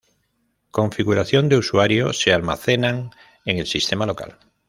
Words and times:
Configuración 0.71 1.47
de 1.47 1.57
usuario 1.57 2.11
se 2.11 2.33
almacenan 2.33 3.11
en 3.45 3.59
el 3.59 3.67
sistema 3.67 4.07
local. 4.07 4.35